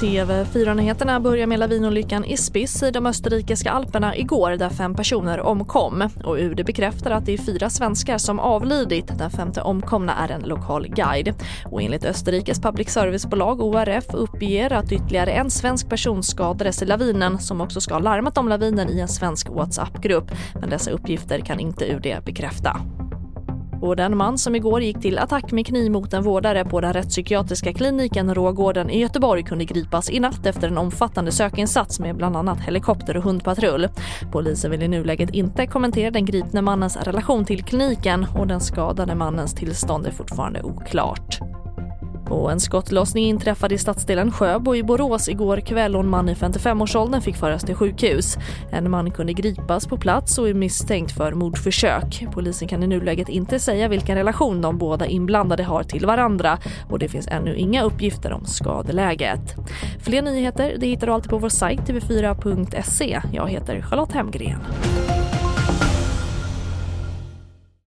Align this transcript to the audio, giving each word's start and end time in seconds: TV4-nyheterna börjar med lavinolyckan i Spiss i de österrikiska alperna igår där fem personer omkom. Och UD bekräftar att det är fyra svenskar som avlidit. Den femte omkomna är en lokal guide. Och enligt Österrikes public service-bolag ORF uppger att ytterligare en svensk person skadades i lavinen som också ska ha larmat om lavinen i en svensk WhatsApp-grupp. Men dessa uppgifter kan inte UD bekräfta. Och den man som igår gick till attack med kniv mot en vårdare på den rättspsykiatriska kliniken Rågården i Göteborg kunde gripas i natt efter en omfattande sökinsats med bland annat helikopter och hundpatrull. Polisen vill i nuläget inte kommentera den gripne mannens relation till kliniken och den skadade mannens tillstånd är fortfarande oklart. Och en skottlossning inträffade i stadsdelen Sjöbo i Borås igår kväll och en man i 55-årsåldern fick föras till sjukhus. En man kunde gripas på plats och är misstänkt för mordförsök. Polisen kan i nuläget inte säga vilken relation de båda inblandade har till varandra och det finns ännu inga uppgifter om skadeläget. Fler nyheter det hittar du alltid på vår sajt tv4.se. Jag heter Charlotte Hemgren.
TV4-nyheterna 0.00 1.20
börjar 1.20 1.46
med 1.46 1.58
lavinolyckan 1.58 2.24
i 2.24 2.36
Spiss 2.36 2.82
i 2.82 2.90
de 2.90 3.06
österrikiska 3.06 3.70
alperna 3.70 4.16
igår 4.16 4.50
där 4.50 4.70
fem 4.70 4.94
personer 4.94 5.40
omkom. 5.40 6.08
Och 6.24 6.36
UD 6.36 6.64
bekräftar 6.66 7.10
att 7.10 7.26
det 7.26 7.32
är 7.32 7.38
fyra 7.38 7.70
svenskar 7.70 8.18
som 8.18 8.38
avlidit. 8.38 9.18
Den 9.18 9.30
femte 9.30 9.62
omkomna 9.62 10.14
är 10.14 10.28
en 10.28 10.42
lokal 10.42 10.86
guide. 10.88 11.34
Och 11.64 11.82
enligt 11.82 12.04
Österrikes 12.04 12.60
public 12.60 12.90
service-bolag 12.90 13.60
ORF 13.60 14.14
uppger 14.14 14.72
att 14.72 14.92
ytterligare 14.92 15.30
en 15.30 15.50
svensk 15.50 15.88
person 15.88 16.22
skadades 16.22 16.82
i 16.82 16.86
lavinen 16.86 17.38
som 17.38 17.60
också 17.60 17.80
ska 17.80 17.94
ha 17.94 18.00
larmat 18.00 18.38
om 18.38 18.48
lavinen 18.48 18.90
i 18.90 19.00
en 19.00 19.08
svensk 19.08 19.48
WhatsApp-grupp. 19.48 20.30
Men 20.60 20.70
dessa 20.70 20.90
uppgifter 20.90 21.38
kan 21.40 21.60
inte 21.60 21.84
UD 21.84 22.24
bekräfta. 22.24 22.80
Och 23.80 23.96
den 23.96 24.16
man 24.16 24.38
som 24.38 24.54
igår 24.54 24.82
gick 24.82 25.00
till 25.00 25.18
attack 25.18 25.52
med 25.52 25.66
kniv 25.66 25.92
mot 25.92 26.12
en 26.12 26.22
vårdare 26.22 26.64
på 26.64 26.80
den 26.80 26.92
rättspsykiatriska 26.92 27.72
kliniken 27.72 28.34
Rågården 28.34 28.90
i 28.90 29.00
Göteborg 29.00 29.42
kunde 29.42 29.64
gripas 29.64 30.10
i 30.10 30.20
natt 30.20 30.46
efter 30.46 30.68
en 30.68 30.78
omfattande 30.78 31.32
sökinsats 31.32 32.00
med 32.00 32.16
bland 32.16 32.36
annat 32.36 32.60
helikopter 32.60 33.16
och 33.16 33.22
hundpatrull. 33.22 33.88
Polisen 34.32 34.70
vill 34.70 34.82
i 34.82 34.88
nuläget 34.88 35.30
inte 35.30 35.66
kommentera 35.66 36.10
den 36.10 36.24
gripne 36.24 36.62
mannens 36.62 36.96
relation 36.96 37.44
till 37.44 37.64
kliniken 37.64 38.26
och 38.38 38.46
den 38.46 38.60
skadade 38.60 39.14
mannens 39.14 39.54
tillstånd 39.54 40.06
är 40.06 40.10
fortfarande 40.10 40.62
oklart. 40.62 41.40
Och 42.30 42.52
en 42.52 42.60
skottlossning 42.60 43.24
inträffade 43.24 43.74
i 43.74 43.78
stadsdelen 43.78 44.32
Sjöbo 44.32 44.74
i 44.74 44.82
Borås 44.82 45.28
igår 45.28 45.60
kväll 45.60 45.96
och 45.96 46.02
en 46.02 46.08
man 46.08 46.28
i 46.28 46.34
55-årsåldern 46.34 47.20
fick 47.20 47.36
föras 47.36 47.62
till 47.62 47.74
sjukhus. 47.74 48.36
En 48.70 48.90
man 48.90 49.10
kunde 49.10 49.32
gripas 49.32 49.86
på 49.86 49.96
plats 49.96 50.38
och 50.38 50.48
är 50.48 50.54
misstänkt 50.54 51.12
för 51.12 51.32
mordförsök. 51.32 52.26
Polisen 52.32 52.68
kan 52.68 52.82
i 52.82 52.86
nuläget 52.86 53.28
inte 53.28 53.58
säga 53.58 53.88
vilken 53.88 54.16
relation 54.16 54.60
de 54.60 54.78
båda 54.78 55.06
inblandade 55.06 55.62
har 55.62 55.82
till 55.82 56.06
varandra 56.06 56.58
och 56.88 56.98
det 56.98 57.08
finns 57.08 57.28
ännu 57.28 57.56
inga 57.56 57.82
uppgifter 57.82 58.32
om 58.32 58.44
skadeläget. 58.44 59.56
Fler 60.02 60.22
nyheter 60.22 60.76
det 60.78 60.86
hittar 60.86 61.06
du 61.06 61.12
alltid 61.12 61.30
på 61.30 61.38
vår 61.38 61.48
sajt 61.48 61.80
tv4.se. 61.80 63.20
Jag 63.32 63.48
heter 63.48 63.82
Charlotte 63.82 64.12
Hemgren. 64.12 64.60